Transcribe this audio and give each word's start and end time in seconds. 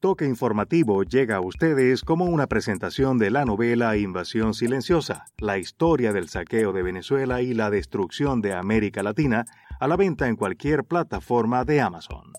Toque 0.00 0.26
Informativo 0.26 1.02
llega 1.02 1.36
a 1.36 1.40
ustedes 1.40 2.02
como 2.02 2.26
una 2.26 2.46
presentación 2.46 3.18
de 3.18 3.30
la 3.30 3.44
novela 3.44 3.96
Invasión 3.96 4.54
Silenciosa, 4.54 5.24
la 5.38 5.58
historia 5.58 6.12
del 6.12 6.28
saqueo 6.28 6.72
de 6.72 6.82
Venezuela 6.82 7.40
y 7.40 7.54
la 7.54 7.70
destrucción 7.70 8.40
de 8.40 8.52
América 8.52 9.02
Latina, 9.02 9.44
a 9.80 9.88
la 9.88 9.96
venta 9.96 10.28
en 10.28 10.36
cualquier 10.36 10.84
plataforma 10.84 11.64
de 11.64 11.80
Amazon. 11.80 12.32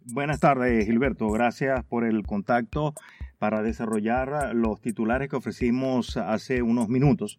Buenas 0.00 0.40
tardes, 0.40 0.84
Gilberto. 0.86 1.28
Gracias 1.30 1.84
por 1.84 2.04
el 2.04 2.24
contacto 2.24 2.94
para 3.38 3.62
desarrollar 3.62 4.54
los 4.54 4.80
titulares 4.80 5.28
que 5.28 5.36
ofrecimos 5.36 6.16
hace 6.16 6.62
unos 6.62 6.88
minutos. 6.88 7.38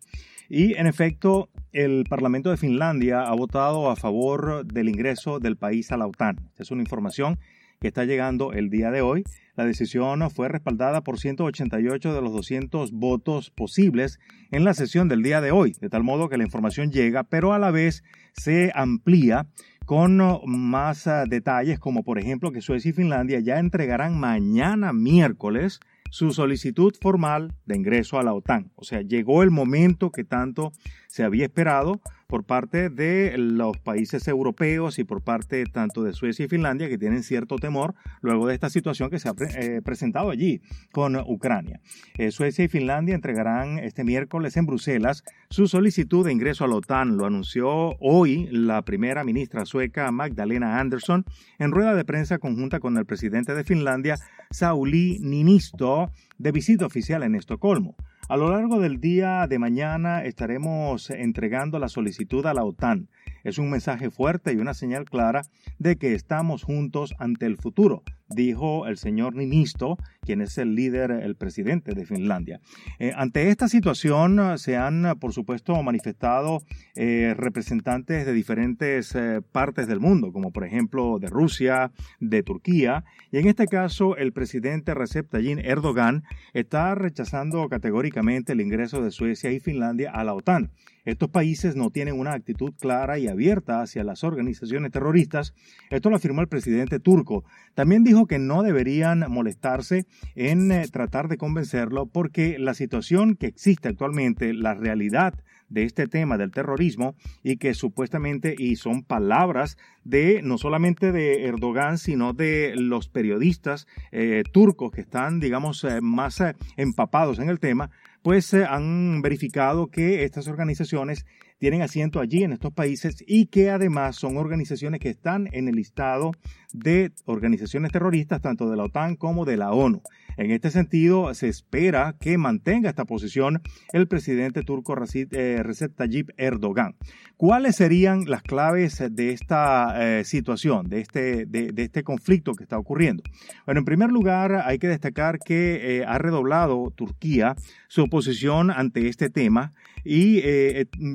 Y 0.49 0.75
en 0.75 0.87
efecto, 0.87 1.49
el 1.71 2.05
Parlamento 2.09 2.51
de 2.51 2.57
Finlandia 2.57 3.21
ha 3.21 3.33
votado 3.33 3.89
a 3.89 3.95
favor 3.95 4.65
del 4.65 4.89
ingreso 4.89 5.39
del 5.39 5.57
país 5.57 5.91
a 5.91 5.97
la 5.97 6.07
OTAN. 6.07 6.51
Es 6.57 6.71
una 6.71 6.81
información 6.81 7.39
que 7.83 7.89
está 7.89 8.05
llegando 8.05 8.53
el 8.53 8.69
día 8.69 8.91
de 8.91 9.01
hoy. 9.01 9.25
La 9.57 9.65
decisión 9.65 10.31
fue 10.31 10.47
respaldada 10.47 11.01
por 11.01 11.19
188 11.19 12.13
de 12.13 12.21
los 12.21 12.31
200 12.31 12.93
votos 12.93 13.49
posibles 13.49 14.21
en 14.51 14.63
la 14.63 14.73
sesión 14.73 15.09
del 15.09 15.21
día 15.21 15.41
de 15.41 15.51
hoy, 15.51 15.75
de 15.81 15.89
tal 15.89 16.01
modo 16.01 16.29
que 16.29 16.37
la 16.37 16.45
información 16.45 16.93
llega, 16.93 17.25
pero 17.25 17.51
a 17.51 17.59
la 17.59 17.71
vez 17.71 18.01
se 18.31 18.71
amplía 18.73 19.47
con 19.85 20.17
más 20.45 21.07
ah, 21.07 21.25
detalles, 21.27 21.77
como 21.77 22.03
por 22.03 22.19
ejemplo 22.19 22.53
que 22.53 22.61
Suecia 22.61 22.91
y 22.91 22.93
Finlandia 22.93 23.41
ya 23.41 23.59
entregarán 23.59 24.17
mañana 24.17 24.93
miércoles 24.93 25.81
su 26.09 26.31
solicitud 26.31 26.93
formal 27.01 27.53
de 27.65 27.75
ingreso 27.75 28.17
a 28.17 28.23
la 28.23 28.33
OTAN. 28.33 28.71
O 28.75 28.85
sea, 28.85 29.01
llegó 29.01 29.43
el 29.43 29.51
momento 29.51 30.09
que 30.09 30.23
tanto 30.23 30.71
se 31.13 31.23
había 31.23 31.45
esperado 31.45 32.01
por 32.25 32.43
parte 32.43 32.89
de 32.89 33.37
los 33.37 33.77
países 33.77 34.27
europeos 34.27 34.97
y 34.97 35.03
por 35.03 35.21
parte 35.21 35.63
tanto 35.65 36.01
de 36.01 36.11
Suecia 36.11 36.45
y 36.45 36.47
Finlandia 36.47 36.89
que 36.89 36.97
tienen 36.97 37.21
cierto 37.21 37.57
temor 37.57 37.93
luego 38.21 38.47
de 38.47 38.55
esta 38.55 38.71
situación 38.71 39.11
que 39.11 39.19
se 39.19 39.29
ha 39.29 39.35
eh, 39.59 39.83
presentado 39.85 40.31
allí 40.31 40.63
con 40.91 41.15
Ucrania. 41.15 41.81
Eh, 42.17 42.31
Suecia 42.31 42.65
y 42.65 42.67
Finlandia 42.67 43.13
entregarán 43.13 43.77
este 43.77 44.03
miércoles 44.03 44.57
en 44.57 44.65
Bruselas 44.65 45.23
su 45.51 45.67
solicitud 45.67 46.25
de 46.25 46.31
ingreso 46.31 46.65
a 46.65 46.67
la 46.67 46.77
OTAN. 46.77 47.15
Lo 47.15 47.27
anunció 47.27 47.95
hoy 47.99 48.47
la 48.49 48.81
primera 48.81 49.23
ministra 49.23 49.65
sueca 49.65 50.11
Magdalena 50.11 50.79
Andersson 50.79 51.25
en 51.59 51.71
rueda 51.71 51.93
de 51.93 52.05
prensa 52.05 52.39
conjunta 52.39 52.79
con 52.79 52.97
el 52.97 53.05
presidente 53.05 53.53
de 53.53 53.63
Finlandia, 53.63 54.17
Sauli 54.49 55.19
Ninisto, 55.19 56.09
de 56.39 56.51
visita 56.51 56.87
oficial 56.87 57.21
en 57.21 57.35
Estocolmo. 57.35 57.95
A 58.29 58.37
lo 58.37 58.49
largo 58.49 58.79
del 58.79 59.01
día 59.01 59.47
de 59.47 59.59
mañana 59.59 60.23
estaremos 60.23 61.09
entregando 61.09 61.77
la 61.77 61.89
solicitud 61.89 62.45
a 62.45 62.53
la 62.53 62.63
OTAN. 62.63 63.09
Es 63.43 63.57
un 63.57 63.69
mensaje 63.69 64.09
fuerte 64.09 64.53
y 64.53 64.57
una 64.57 64.73
señal 64.73 65.03
clara 65.03 65.41
de 65.77 65.97
que 65.97 66.13
estamos 66.13 66.63
juntos 66.63 67.13
ante 67.19 67.45
el 67.45 67.57
futuro, 67.57 68.01
dijo 68.29 68.87
el 68.87 68.97
señor 68.97 69.35
Ninisto, 69.35 69.97
quien 70.21 70.41
es 70.41 70.57
el 70.57 70.75
líder, 70.75 71.11
el 71.11 71.35
presidente 71.35 71.93
de 71.93 72.05
Finlandia. 72.05 72.59
Eh, 72.99 73.11
ante 73.15 73.49
esta 73.49 73.67
situación 73.67 74.57
se 74.57 74.77
han, 74.77 75.17
por 75.19 75.33
supuesto, 75.33 75.81
manifestado 75.83 76.61
eh, 76.95 77.33
representantes 77.37 78.25
de 78.25 78.33
diferentes 78.33 79.15
eh, 79.15 79.41
partes 79.51 79.87
del 79.87 79.99
mundo, 79.99 80.31
como 80.31 80.51
por 80.51 80.65
ejemplo 80.65 81.19
de 81.19 81.27
Rusia, 81.27 81.91
de 82.19 82.43
Turquía, 82.43 83.03
y 83.31 83.37
en 83.37 83.47
este 83.47 83.67
caso 83.67 84.15
el 84.17 84.33
presidente 84.33 84.93
Recep 84.93 85.29
Tayyip 85.29 85.59
Erdogan 85.59 86.23
está 86.53 86.95
rechazando 86.95 87.67
categóricamente 87.69 88.53
el 88.53 88.61
ingreso 88.61 89.01
de 89.01 89.11
Suecia 89.11 89.51
y 89.51 89.59
Finlandia 89.59 90.11
a 90.11 90.23
la 90.23 90.33
OTAN. 90.33 90.71
Estos 91.05 91.29
países 91.29 91.75
no 91.75 91.89
tienen 91.89 92.17
una 92.17 92.31
actitud 92.31 92.73
clara 92.79 93.19
y 93.19 93.27
abierta 93.27 93.81
hacia 93.81 94.05
las 94.05 94.23
organizaciones 94.23 94.91
terroristas. 94.91 95.53
Esto 95.89 96.09
lo 96.09 96.15
afirmó 96.15 96.39
el 96.39 96.47
presidente 96.47 96.99
turco. 96.99 97.43
También 97.73 98.05
que 98.27 98.39
no 98.39 98.63
deberían 98.63 99.25
molestarse 99.29 100.05
en 100.35 100.71
eh, 100.71 100.87
tratar 100.87 101.27
de 101.27 101.37
convencerlo 101.37 102.05
porque 102.05 102.57
la 102.59 102.73
situación 102.73 103.35
que 103.35 103.47
existe 103.47 103.89
actualmente, 103.89 104.53
la 104.53 104.73
realidad 104.73 105.33
de 105.69 105.83
este 105.83 106.07
tema 106.07 106.37
del 106.37 106.51
terrorismo 106.51 107.15
y 107.41 107.57
que 107.57 107.73
supuestamente, 107.73 108.55
y 108.57 108.75
son 108.75 109.03
palabras 109.03 109.77
de 110.03 110.41
no 110.43 110.57
solamente 110.57 111.11
de 111.11 111.45
Erdogan, 111.45 111.97
sino 111.97 112.33
de 112.33 112.73
los 112.75 113.09
periodistas 113.09 113.87
eh, 114.11 114.43
turcos 114.51 114.91
que 114.91 115.01
están, 115.01 115.39
digamos, 115.39 115.83
eh, 115.83 115.99
más 116.01 116.43
empapados 116.77 117.39
en 117.39 117.49
el 117.49 117.59
tema, 117.59 117.89
pues 118.21 118.53
han 118.53 119.21
verificado 119.21 119.87
que 119.87 120.23
estas 120.23 120.47
organizaciones 120.47 121.25
tienen 121.63 121.81
asiento 121.81 122.19
allí 122.19 122.43
en 122.43 122.51
estos 122.51 122.73
países 122.73 123.23
y 123.25 123.45
que 123.45 123.69
además 123.69 124.17
son 124.17 124.35
organizaciones 124.35 124.99
que 124.99 125.07
están 125.07 125.47
en 125.53 125.69
el 125.69 125.75
listado 125.75 126.33
de 126.73 127.11
organizaciones 127.25 127.93
terroristas 127.93 128.41
tanto 128.41 128.69
de 128.69 128.75
la 128.75 128.83
OTAN 128.83 129.15
como 129.15 129.45
de 129.45 129.55
la 129.55 129.71
ONU. 129.71 130.01
En 130.35 130.51
este 130.51 130.71
sentido, 130.71 131.33
se 131.35 131.47
espera 131.47 132.15
que 132.19 132.37
mantenga 132.37 132.89
esta 132.89 133.05
posición 133.05 133.61
el 133.93 134.07
presidente 134.07 134.63
turco 134.63 134.95
eh, 135.13 135.61
Recep 135.61 135.95
Tayyip 135.95 136.31
Erdogan. 136.37 136.95
¿Cuáles 137.37 137.75
serían 137.75 138.25
las 138.25 138.41
claves 138.41 139.03
de 139.11 139.31
esta 139.31 140.19
eh, 140.19 140.23
situación, 140.23 140.89
de 140.89 141.01
este, 141.01 141.45
de, 141.45 141.71
este 141.77 142.03
conflicto 142.03 142.53
que 142.53 142.63
está 142.63 142.79
ocurriendo? 142.79 143.23
Bueno, 143.65 143.79
en 143.79 143.85
primer 143.85 144.11
lugar, 144.11 144.63
hay 144.65 144.79
que 144.79 144.87
destacar 144.87 145.37
que 145.39 145.99
eh, 145.99 146.05
ha 146.05 146.17
redoblado 146.17 146.91
Turquía 146.95 147.55
su 147.87 148.03
oposición 148.03 148.71
ante 148.71 149.07
este 149.07 149.29
tema 149.29 149.73
y 150.03 150.41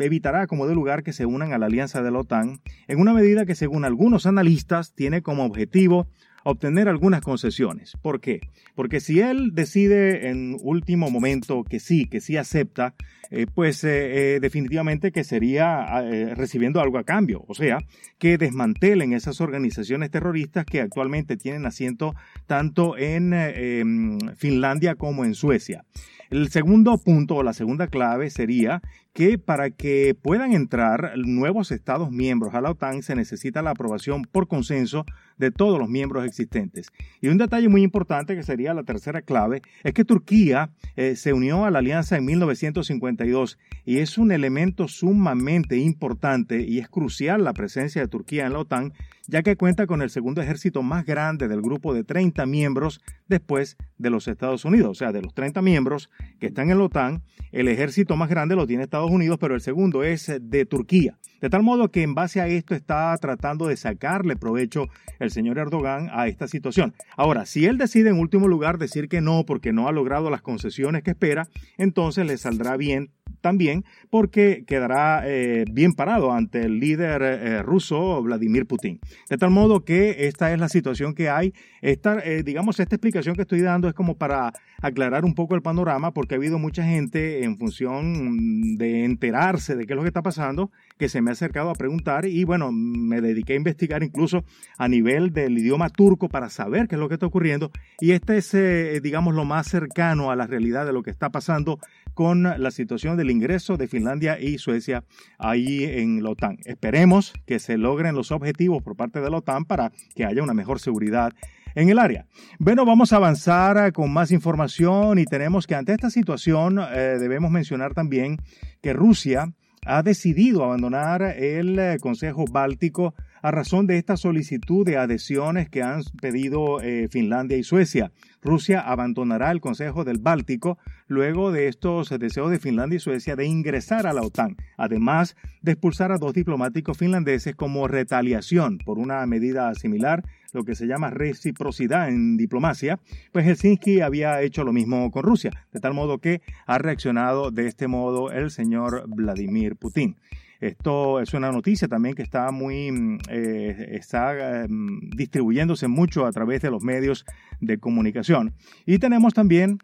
evitará 0.01 0.38
como 0.47 0.67
de 0.67 0.75
lugar 0.75 1.03
que 1.03 1.13
se 1.13 1.27
unan 1.27 1.53
a 1.53 1.59
la 1.59 1.67
alianza 1.67 2.03
de 2.03 2.11
la 2.11 2.21
OTAN 2.21 2.61
en 2.87 3.01
una 3.01 3.13
medida 3.13 3.47
que 3.47 3.55
según 3.55 3.85
algunos 3.85 4.27
analistas 4.27 4.95
tiene 4.95 5.23
como 5.23 5.45
objetivo 5.45 6.09
obtener 6.45 6.89
algunas 6.89 7.21
concesiones. 7.21 7.93
¿Por 8.01 8.21
qué? 8.21 8.41
Porque 8.75 9.01
si 9.01 9.21
él 9.21 9.51
decide 9.53 10.29
en 10.29 10.57
último 10.63 11.11
momento 11.11 11.65
que 11.65 11.81
sí, 11.81 12.07
que 12.07 12.21
sí 12.21 12.37
acepta, 12.37 12.95
eh, 13.31 13.47
pues 13.53 13.85
eh, 13.85 14.37
eh, 14.37 14.41
definitivamente 14.41 15.13
que 15.13 15.25
sería 15.25 16.01
recibiendo 16.35 16.81
algo 16.81 16.99
a 16.99 17.05
cambio, 17.05 17.45
o 17.47 17.55
sea, 17.55 17.79
que 18.19 18.39
desmantelen 18.39 19.13
esas 19.13 19.41
organizaciones 19.41 20.11
terroristas 20.11 20.65
que 20.65 20.81
actualmente 20.81 21.37
tienen 21.37 21.67
asiento 21.67 22.15
tanto 22.47 22.97
en 22.97 23.35
em, 23.35 24.19
Finlandia 24.37 24.95
como 24.95 25.25
en 25.25 25.35
Suecia. 25.35 25.85
El 26.31 26.51
segundo 26.51 26.99
punto 26.99 27.37
o 27.37 27.43
la 27.43 27.55
segunda 27.55 27.87
clave 27.87 28.31
sería 28.31 28.83
que 29.13 29.39
para 29.39 29.71
que 29.71 30.15
puedan 30.15 30.53
entrar 30.53 31.13
nuevos 31.17 31.73
Estados 31.73 32.11
miembros 32.11 32.55
a 32.55 32.61
la 32.61 32.71
OTAN 32.71 33.03
se 33.03 33.15
necesita 33.15 33.63
la 33.63 33.71
aprobación 33.71 34.23
por 34.23 34.49
consenso 34.49 35.05
de 35.39 35.51
todos 35.51 35.79
los 35.79 35.89
miembros 35.89 36.25
existentes. 36.25 36.89
Y 37.21 37.29
un 37.29 37.39
detalle 37.39 37.69
muy 37.69 37.83
importante 37.83 38.37
que 38.37 38.43
sería 38.43 38.75
la 38.75 38.85
tercera 38.85 39.23
clave 39.23 39.63
es 39.83 39.95
que 39.95 40.05
Turquía 40.05 40.71
eh, 40.97 41.17
se 41.17 41.33
unió 41.33 41.65
a 41.65 41.71
la 41.71 41.79
alianza 41.79 42.17
en 42.17 42.25
1952 42.27 43.59
y 43.85 43.99
es 43.99 44.19
un 44.19 44.33
elemento 44.33 44.89
sumamente 44.89 45.77
importante 45.77 46.63
y 46.63 46.79
es 46.79 46.89
crucial 46.89 47.45
la 47.45 47.55
presencia 47.55 48.03
de 48.03 48.09
Turquía 48.09 48.47
en 48.47 48.53
la 48.53 48.61
OTAN 48.61 48.93
ya 49.29 49.43
que 49.43 49.57
cuenta 49.57 49.87
con 49.87 50.01
el 50.01 50.09
segundo 50.09 50.41
ejército 50.41 50.83
más 50.83 51.05
grande 51.05 51.49
del 51.49 51.61
grupo 51.61 51.93
de 51.93 52.03
30 52.03 52.47
miembros 52.47 53.03
después 53.29 53.77
de 53.99 54.09
los 54.11 54.27
Estados 54.27 54.65
Unidos. 54.65 54.91
O 54.91 54.95
sea, 54.95 55.13
de 55.13 55.21
los 55.21 55.35
30 55.35 55.61
miembros 55.61 56.11
que 56.41 56.47
están 56.47 56.71
en 56.71 56.79
la 56.79 56.85
OTAN, 56.85 57.23
el 57.53 57.69
ejército 57.69 58.17
más 58.17 58.31
grande 58.31 58.57
lo 58.57 58.67
tiene 58.67 58.85
Estados 58.85 58.98
Unidos, 59.07 59.39
pero 59.41 59.55
el 59.55 59.61
segundo 59.61 60.03
es 60.03 60.33
de 60.41 60.67
Turquía. 60.67 61.19
De 61.41 61.51
tal 61.51 61.63
modo 61.63 61.91
que 61.91 62.03
en 62.03 62.15
base 62.15 62.41
a 62.41 62.49
esto 62.49 62.75
está 62.75 63.17
tratando 63.19 63.69
de 63.69 63.77
sacarle 63.77 64.35
provecho 64.35 64.89
el 65.21 65.31
señor 65.31 65.59
Erdogan 65.59 66.11
a 66.13 66.27
esta 66.27 66.49
situación. 66.49 66.95
Ahora, 67.17 67.47
si 67.47 67.67
él 67.67 67.79
decide 67.79 68.11
en 68.11 68.19
último 68.19 68.49
lugar 68.49 68.79
decir 68.79 69.09
que 69.09 69.21
no 69.21 69.45
porque 69.45 69.73
no 69.73 69.87
ha 69.89 69.93
logrado 69.93 70.31
las 70.31 70.43
concesiones 70.43 71.05
que 71.05 71.13
espera, 71.13 71.49
entonces 71.77 72.27
le 72.27 72.39
saldrá 72.39 72.77
bien 72.77 73.11
también 73.41 73.85
porque 74.11 74.65
quedará 74.67 75.23
eh, 75.27 75.65
bien 75.71 75.93
parado 75.93 76.33
ante 76.33 76.63
el 76.63 76.81
líder 76.81 77.23
eh, 77.23 77.63
ruso 77.63 78.23
Vladimir 78.23 78.67
Putin. 78.67 79.01
De 79.29 79.37
tal 79.37 79.51
modo 79.51 79.85
que 79.85 80.27
esta 80.27 80.53
es 80.53 80.59
la 80.59 80.69
situación 80.69 81.15
que 81.15 81.29
hay. 81.29 81.53
Esta, 81.81 82.19
eh, 82.21 82.43
digamos, 82.43 82.81
esta 82.81 82.97
explicación 82.97 83.35
que 83.35 83.43
estoy 83.43 83.61
dando 83.61 83.89
es 83.89 83.95
como 83.95 84.17
para 84.17 84.53
aclarar 84.81 85.25
un 85.25 85.35
poco 85.35 85.55
el 85.55 85.63
panorama 85.63 86.13
porque 86.13 86.35
ha 86.35 86.39
habido 86.39 86.59
mucha 86.59 86.85
gente 86.85 87.45
en 87.45 87.59
función 87.59 88.77
de 88.77 89.05
enterarse 89.05 89.77
de 89.77 89.87
qué 89.87 89.93
es 89.93 89.97
lo 89.97 90.03
que 90.03 90.09
está 90.09 90.23
pasando 90.23 90.71
que 90.99 91.09
se 91.09 91.21
me 91.21 91.31
ha 91.31 91.33
acercado 91.33 91.71
a 91.71 91.75
preguntar 91.75 92.27
y 92.27 92.45
bueno, 92.45 92.71
me 92.73 93.21
dediqué 93.21 93.53
a 93.53 93.57
investigar 93.57 94.03
incluso 94.03 94.45
a 94.79 94.89
nivel 94.89 95.33
del 95.33 95.57
idioma 95.59 95.91
turco 95.91 96.29
para 96.29 96.49
saber 96.49 96.89
qué 96.89 96.97
es 96.97 97.01
lo 97.01 97.09
que 97.09 97.15
está 97.15 97.27
ocurriendo 97.27 97.71
y 98.01 98.13
este 98.13 98.39
es, 98.39 99.03
digamos, 99.03 99.35
lo 99.35 99.45
más 99.45 99.69
cercano 99.69 100.31
a 100.31 100.37
la 100.37 100.47
realidad 100.47 100.87
de 100.87 100.93
lo 100.93 101.03
que 101.03 101.11
está 101.11 101.31
pasando 101.31 101.79
con 102.19 102.43
la 102.43 102.73
situación 102.73 103.17
del 103.17 103.31
ingreso 103.31 103.77
de 103.77 103.87
Finlandia 103.87 104.41
y 104.41 104.59
Suecia 104.59 105.05
ahí 105.39 105.85
en 105.85 106.21
la 106.25 106.31
OTAN. 106.31 106.59
Esperemos 106.65 107.33
que 107.47 107.61
se 107.61 107.79
logren 107.79 108.17
los 108.17 108.33
objetivos 108.33 108.83
por 108.83 108.97
parte 108.97 109.21
de 109.21 109.31
la 109.31 109.37
OTAN 109.37 109.65
para 109.65 109.93
que 110.17 110.25
haya 110.25 110.43
una 110.43 110.53
mejor 110.53 110.81
seguridad 110.81 111.33
en 111.77 111.91
el 111.91 111.99
área. 112.01 112.27
Bueno, 112.59 112.85
vamos 112.85 113.13
a 113.13 113.19
avanzar 113.19 113.93
con 113.93 114.13
más 114.13 114.33
información 114.33 115.21
y 115.21 115.27
tenemos 115.27 115.69
que 115.69 115.77
ante 115.77 115.93
esta 115.93 116.11
situación 116.11 116.81
eh, 116.81 117.19
debemos 117.21 117.53
mencionar 117.53 117.95
también 117.95 118.39
que 118.83 118.93
Rusia 118.93 119.53
ha 119.87 120.03
decidido 120.03 120.65
abandonar 120.65 121.23
el 121.23 121.79
eh, 121.79 121.99
Consejo 122.01 122.45
Báltico 122.51 123.15
a 123.43 123.51
razón 123.51 123.87
de 123.87 123.99
esta 123.99 124.17
solicitud 124.17 124.85
de 124.85 124.97
adhesiones 124.97 125.69
que 125.69 125.83
han 125.83 126.03
pedido 126.21 126.81
eh, 126.81 127.09
Finlandia 127.11 127.57
y 127.57 127.63
Suecia. 127.63 128.11
Rusia 128.43 128.81
abandonará 128.81 129.51
el 129.51 129.61
Consejo 129.61 130.05
del 130.05 130.19
Báltico 130.19 130.79
luego 131.07 131.53
de 131.53 131.69
estos 131.69 132.11
deseos 132.19 132.51
de 132.51 132.59
Finlandia 132.59 132.97
y 132.97 133.01
Suecia 133.01 133.37
de 133.37 133.47
ingresar 133.47 134.07
a 134.07 134.13
la 134.13 134.23
OTAN, 134.23 134.57
además 134.77 135.37
de 135.63 135.73
expulsar 135.73 136.13
a 136.13 136.19
dos 136.19 136.33
diplomáticos 136.33 136.99
finlandeses 136.99 137.55
como 137.55 137.89
retaliación 137.89 138.79
por 138.79 138.99
una 138.99 139.25
medida 139.27 139.75
similar, 139.75 140.25
lo 140.53 140.65
que 140.65 140.75
se 140.75 140.87
llama 140.87 141.11
reciprocidad 141.11 142.09
en 142.09 142.37
diplomacia, 142.37 142.99
pues 143.33 143.45
Helsinki 143.45 144.01
había 144.01 144.41
hecho 144.43 144.65
lo 144.65 144.73
mismo 144.73 145.11
con 145.11 145.23
Rusia, 145.23 145.51
de 145.73 145.81
tal 145.81 145.95
modo 145.95 146.19
que 146.19 146.41
ha 146.67 146.79
reaccionado 146.79 147.51
de 147.51 147.67
este 147.67 147.89
modo 147.89 148.31
el 148.31 148.51
señor 148.51 149.05
Vladimir 149.09 149.77
Putin. 149.77 150.17
Esto 150.61 151.21
es 151.21 151.35
una 151.35 151.53
noticia 151.53 151.87
también 151.87 152.17
que 152.17 152.23
está 152.23 152.51
muy, 152.51 152.91
mm, 152.91 153.19
eh, 153.31 153.91
está 153.93 154.65
em, 154.65 155.09
distribuyéndose 155.11 155.87
mucho 155.87 156.27
a 156.27 156.33
través 156.33 156.63
de 156.63 156.71
los 156.71 156.83
medios 156.83 157.25
de 157.61 157.79
comunicación. 157.79 158.55
Y 158.85 158.99
tenemos 158.99 159.35
también 159.35 159.79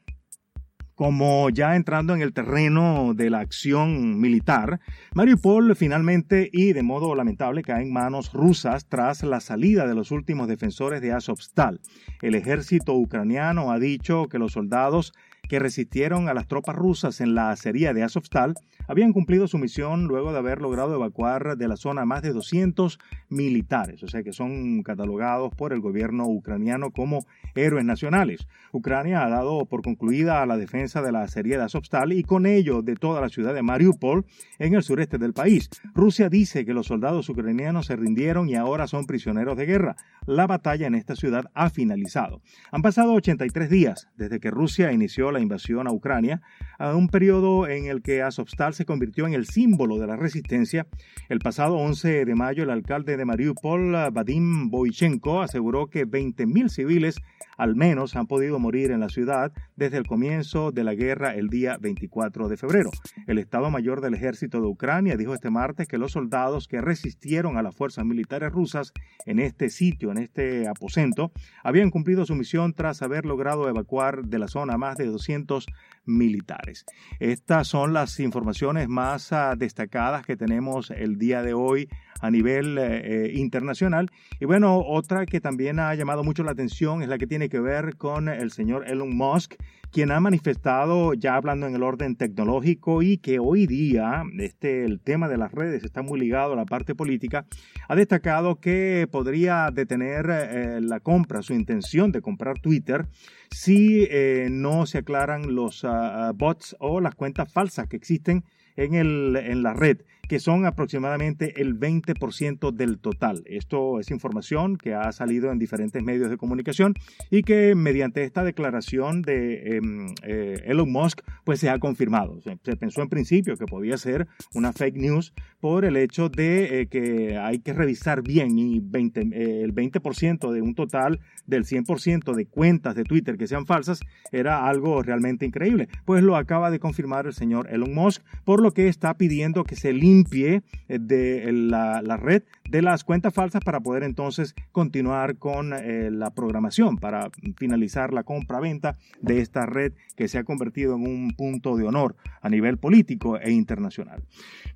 como 0.94 1.50
ya 1.50 1.76
entrando 1.76 2.14
en 2.14 2.22
el 2.22 2.32
terreno 2.32 3.14
de 3.14 3.30
la 3.30 3.40
acción 3.40 4.20
militar, 4.20 4.80
Mariupol 5.14 5.74
finalmente 5.76 6.48
y 6.52 6.72
de 6.72 6.82
modo 6.82 7.14
lamentable 7.14 7.62
cae 7.62 7.82
en 7.82 7.92
manos 7.92 8.32
rusas 8.32 8.86
tras 8.88 9.22
la 9.22 9.40
salida 9.40 9.86
de 9.86 9.94
los 9.94 10.10
últimos 10.10 10.48
defensores 10.48 11.00
de 11.00 11.12
Azovstal. 11.12 11.80
El 12.22 12.34
ejército 12.34 12.94
ucraniano 12.94 13.72
ha 13.72 13.78
dicho 13.78 14.28
que 14.28 14.38
los 14.38 14.52
soldados 14.52 15.12
que 15.48 15.58
resistieron 15.58 16.28
a 16.28 16.34
las 16.34 16.46
tropas 16.46 16.76
rusas 16.76 17.20
en 17.20 17.34
la 17.34 17.50
acería 17.50 17.92
de 17.92 18.02
Azovstal 18.02 18.54
habían 18.86 19.12
cumplido 19.12 19.46
su 19.48 19.58
misión 19.58 20.04
luego 20.04 20.32
de 20.32 20.38
haber 20.38 20.60
logrado 20.60 20.94
evacuar 20.94 21.56
de 21.56 21.68
la 21.68 21.76
zona 21.76 22.04
más 22.04 22.22
de 22.22 22.32
200 22.32 22.98
militares, 23.28 24.02
o 24.02 24.08
sea 24.08 24.22
que 24.22 24.32
son 24.32 24.82
catalogados 24.82 25.54
por 25.54 25.72
el 25.72 25.80
gobierno 25.80 26.26
ucraniano 26.26 26.90
como 26.90 27.24
héroes 27.54 27.84
nacionales. 27.84 28.46
Ucrania 28.72 29.24
ha 29.24 29.28
dado 29.28 29.66
por 29.66 29.82
concluida 29.82 30.44
la 30.46 30.56
defensa 30.56 31.02
de 31.02 31.12
la 31.12 31.22
acería 31.22 31.58
de 31.58 31.64
Azovstal 31.64 32.12
y 32.12 32.22
con 32.22 32.46
ello 32.46 32.82
de 32.82 32.96
toda 32.96 33.20
la 33.20 33.28
ciudad 33.28 33.54
de 33.54 33.62
Mariupol 33.62 34.26
en 34.58 34.74
el 34.74 34.82
sureste 34.82 35.18
del 35.18 35.32
país. 35.32 35.70
Rusia 35.94 36.28
dice 36.28 36.64
que 36.64 36.74
los 36.74 36.86
soldados 36.86 37.28
ucranianos 37.28 37.86
se 37.86 37.96
rindieron 37.96 38.48
y 38.48 38.54
ahora 38.54 38.86
son 38.86 39.06
prisioneros 39.06 39.56
de 39.56 39.66
guerra. 39.66 39.96
La 40.26 40.46
batalla 40.46 40.86
en 40.86 40.94
esta 40.94 41.16
ciudad 41.16 41.50
ha 41.54 41.70
finalizado. 41.70 42.42
Han 42.72 42.82
pasado 42.82 43.12
83 43.14 43.70
días 43.70 44.08
desde 44.16 44.40
que 44.40 44.50
Rusia 44.50 44.92
inició 44.92 45.30
la 45.30 45.40
invasión 45.40 45.86
a 45.86 45.92
Ucrania, 45.92 46.42
a 46.78 46.94
un 46.94 47.08
periodo 47.08 47.68
en 47.68 47.86
el 47.86 48.02
que 48.02 48.22
Azovstal 48.22 48.73
se 48.74 48.84
convirtió 48.84 49.26
en 49.26 49.34
el 49.34 49.46
símbolo 49.46 49.98
de 49.98 50.06
la 50.06 50.16
resistencia. 50.16 50.86
El 51.28 51.38
pasado 51.38 51.76
11 51.76 52.24
de 52.24 52.34
mayo, 52.34 52.62
el 52.62 52.70
alcalde 52.70 53.16
de 53.16 53.24
Mariupol, 53.24 53.92
Vadim 54.12 54.68
Boichenko, 54.70 55.40
aseguró 55.40 55.86
que 55.86 56.06
20.000 56.06 56.68
civiles 56.68 57.16
al 57.56 57.76
menos 57.76 58.16
han 58.16 58.26
podido 58.26 58.58
morir 58.58 58.90
en 58.90 59.00
la 59.00 59.08
ciudad 59.08 59.52
desde 59.76 59.98
el 59.98 60.06
comienzo 60.06 60.72
de 60.72 60.84
la 60.84 60.94
guerra 60.94 61.34
el 61.34 61.48
día 61.48 61.76
24 61.80 62.48
de 62.48 62.56
febrero. 62.56 62.90
El 63.26 63.38
Estado 63.38 63.70
Mayor 63.70 64.00
del 64.00 64.14
Ejército 64.14 64.60
de 64.60 64.66
Ucrania 64.66 65.16
dijo 65.16 65.34
este 65.34 65.50
martes 65.50 65.88
que 65.88 65.98
los 65.98 66.12
soldados 66.12 66.68
que 66.68 66.80
resistieron 66.80 67.56
a 67.56 67.62
las 67.62 67.74
fuerzas 67.74 68.04
militares 68.04 68.50
rusas 68.52 68.92
en 69.26 69.38
este 69.38 69.70
sitio, 69.70 70.10
en 70.10 70.18
este 70.18 70.68
aposento, 70.68 71.32
habían 71.62 71.90
cumplido 71.90 72.26
su 72.26 72.34
misión 72.34 72.74
tras 72.74 73.02
haber 73.02 73.24
logrado 73.24 73.68
evacuar 73.68 74.24
de 74.24 74.38
la 74.38 74.48
zona 74.48 74.76
más 74.76 74.96
de 74.96 75.06
200 75.06 75.66
militares. 76.06 76.84
Estas 77.18 77.68
son 77.68 77.92
las 77.92 78.20
informaciones 78.20 78.63
más 78.88 79.32
ah, 79.32 79.54
destacadas 79.56 80.24
que 80.24 80.36
tenemos 80.36 80.90
el 80.90 81.18
día 81.18 81.42
de 81.42 81.52
hoy 81.52 81.88
a 82.20 82.30
nivel 82.30 82.78
eh, 82.78 83.26
eh, 83.26 83.32
internacional. 83.34 84.10
Y 84.40 84.46
bueno, 84.46 84.78
otra 84.78 85.26
que 85.26 85.40
también 85.40 85.78
ha 85.78 85.94
llamado 85.94 86.24
mucho 86.24 86.42
la 86.42 86.52
atención 86.52 87.02
es 87.02 87.08
la 87.08 87.18
que 87.18 87.26
tiene 87.26 87.48
que 87.50 87.60
ver 87.60 87.96
con 87.96 88.28
el 88.28 88.50
señor 88.50 88.88
Elon 88.88 89.14
Musk, 89.14 89.54
quien 89.94 90.10
ha 90.10 90.18
manifestado, 90.18 91.14
ya 91.14 91.36
hablando 91.36 91.68
en 91.68 91.76
el 91.76 91.84
orden 91.84 92.16
tecnológico, 92.16 93.00
y 93.00 93.18
que 93.18 93.38
hoy 93.38 93.68
día 93.68 94.24
este, 94.40 94.84
el 94.84 94.98
tema 94.98 95.28
de 95.28 95.38
las 95.38 95.52
redes 95.52 95.84
está 95.84 96.02
muy 96.02 96.18
ligado 96.18 96.54
a 96.54 96.56
la 96.56 96.64
parte 96.64 96.96
política, 96.96 97.46
ha 97.86 97.94
destacado 97.94 98.58
que 98.58 99.06
podría 99.08 99.70
detener 99.72 100.26
eh, 100.30 100.80
la 100.82 100.98
compra, 100.98 101.42
su 101.42 101.54
intención 101.54 102.10
de 102.10 102.22
comprar 102.22 102.58
Twitter, 102.58 103.06
si 103.52 104.08
no 104.50 104.84
se 104.86 104.98
aclaran 104.98 105.54
los 105.54 105.84
ah, 105.84 106.32
bots 106.34 106.74
o 106.80 107.00
las 107.00 107.14
cuentas 107.14 107.52
falsas 107.52 107.86
que 107.86 107.96
existen 107.96 108.42
en, 108.74 108.94
el, 108.94 109.36
en 109.36 109.62
la 109.62 109.74
red 109.74 109.98
que 110.28 110.40
son 110.40 110.66
aproximadamente 110.66 111.60
el 111.60 111.78
20% 111.78 112.72
del 112.72 112.98
total. 112.98 113.42
Esto 113.46 114.00
es 114.00 114.10
información 114.10 114.76
que 114.76 114.94
ha 114.94 115.12
salido 115.12 115.52
en 115.52 115.58
diferentes 115.58 116.02
medios 116.02 116.30
de 116.30 116.36
comunicación 116.36 116.94
y 117.30 117.42
que 117.42 117.74
mediante 117.74 118.24
esta 118.24 118.44
declaración 118.44 119.22
de 119.22 119.76
em, 119.76 120.14
eh, 120.22 120.62
Elon 120.64 120.90
Musk 120.90 121.20
pues 121.44 121.60
se 121.60 121.70
ha 121.70 121.78
confirmado. 121.78 122.40
Se, 122.40 122.56
pensó 122.76 123.02
en 123.02 123.08
principio 123.08 123.56
que 123.56 123.66
podía 123.66 123.96
ser 123.98 124.26
una 124.54 124.72
fake 124.72 124.96
news 124.96 125.32
por 125.60 125.84
el 125.84 125.96
hecho 125.96 126.28
de 126.28 126.80
eh, 126.80 126.86
que 126.86 127.38
hay 127.38 127.58
que 127.58 127.72
revisar 127.72 128.22
bien 128.22 128.58
y 128.58 128.80
20, 128.80 129.20
eh, 129.20 129.62
el 129.62 129.74
20% 129.74 130.52
de 130.52 130.62
un 130.62 130.74
total 130.74 131.20
del 131.46 131.64
100% 131.64 132.34
de 132.34 132.46
cuentas 132.46 132.94
de 132.94 133.04
Twitter 133.04 133.36
que 133.36 133.46
sean 133.46 133.66
falsas 133.66 134.00
era 134.32 134.66
algo 134.66 135.02
realmente 135.02 135.46
increíble. 135.46 135.88
Pues 136.04 136.22
lo 136.22 136.36
acaba 136.36 136.70
de 136.70 136.78
confirmar 136.78 137.26
el 137.26 137.34
señor 137.34 137.68
Elon 137.70 137.94
Musk, 137.94 138.22
por 138.44 138.62
lo 138.62 138.72
que 138.72 138.88
está 138.88 139.14
pidiendo 139.14 139.64
que 139.64 139.76
se 139.76 139.92
limpie 139.92 140.13
limpie 140.14 140.62
eh, 140.88 140.98
de 141.00 141.50
la, 141.52 142.00
red 142.16 142.42
de 142.68 142.82
las 142.82 143.04
cuentas 143.04 143.34
falsas 143.34 143.62
para 143.64 143.80
poder 143.80 144.02
entonces 144.02 144.54
continuar 144.72 145.36
con 145.36 145.72
eh, 145.72 146.10
la 146.10 146.30
programación, 146.30 146.98
para 146.98 147.30
finalizar 147.56 148.12
la 148.12 148.22
compra-venta 148.22 148.96
de 149.20 149.40
esta 149.40 149.66
red 149.66 149.92
que 150.16 150.28
se 150.28 150.38
ha 150.38 150.44
convertido 150.44 150.94
en 150.96 151.06
un 151.06 151.30
punto 151.36 151.76
de 151.76 151.84
honor 151.84 152.16
a 152.40 152.48
nivel 152.48 152.78
político 152.78 153.38
e 153.38 153.50
internacional. 153.50 154.22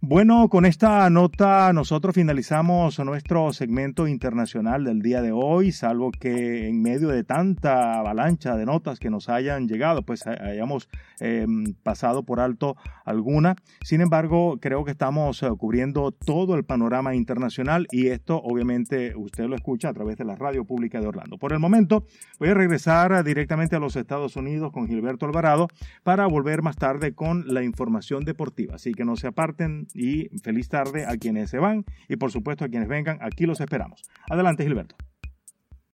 Bueno, 0.01 0.49
con 0.49 0.65
esta 0.65 1.09
nota 1.11 1.73
nosotros 1.73 2.15
finalizamos 2.15 2.99
nuestro 3.01 3.53
segmento 3.53 4.07
internacional 4.07 4.85
del 4.85 5.03
día 5.03 5.23
de 5.23 5.33
hoy, 5.33 5.73
salvo 5.73 6.11
que 6.11 6.69
en 6.69 6.83
medio 6.83 7.09
de 7.09 7.25
tanta 7.25 7.99
avalancha 7.99 8.57
de 8.57 8.67
notas 8.67 8.99
que 8.99 9.11
nos 9.11 9.29
hayan 9.29 9.69
llegado, 9.69 10.03
pues 10.03 10.27
hayamos 10.27 10.89
em, 11.21 11.75
pasado 11.83 12.23
por 12.23 12.41
alto 12.41 12.77
alguna. 13.05 13.57
Sin 13.83 14.01
embargo, 14.01 14.59
creo 14.61 14.85
que 14.85 14.93
estamos 14.93 15.28
estaremos 15.29 15.43
eh, 15.43 15.59
cubriendo 15.59 16.13
todo 16.13 16.55
el 16.55 16.65
panorama 16.65 17.15
internacional 17.15 17.87
y 17.91 18.09
esto 18.09 18.41
obviamente 18.43 19.15
usted 19.17 19.45
lo 19.45 19.57
escucha 19.57 19.89
a 19.89 19.93
través 19.93 20.17
de 20.17 20.25
la 20.25 20.37
radio 20.37 20.65
pública 20.65 21.01
de 21.01 21.07
Orlando. 21.07 21.39
Por 21.39 21.53
el 21.53 21.59
momento 21.59 22.05
voy 22.39 22.51
a 22.51 22.55
regresar 22.55 23.25
directamente 23.25 23.77
a 23.77 23.79
los 23.79 23.97
Estados 23.97 24.37
Unidos 24.37 24.73
con 24.73 24.87
Gilberto 24.89 25.27
Alvarado 25.27 25.69
para 26.03 26.27
volver 26.27 26.63
más 26.63 26.77
tarde 26.77 27.15
con 27.15 27.45
la 27.53 27.63
información 27.63 28.25
deportiva. 28.25 28.77
Así 28.77 28.93
que 28.93 29.05
no 29.05 29.17
se 29.17 29.27
aparten 29.27 29.87
y 29.95 30.29
feliz 30.43 30.69
tarde 30.69 31.07
a 31.07 31.17
quienes 31.17 31.51
se 31.51 31.59
van 31.59 31.85
y 32.09 32.17
por 32.17 32.31
supuesto 32.31 32.65
a 32.65 32.69
quienes 32.69 32.89
vengan. 32.89 33.19
Aquí 33.21 33.47
los 33.47 33.61
esperamos. 33.61 34.03
Adelante 34.29 34.65
Gilberto. 34.65 35.08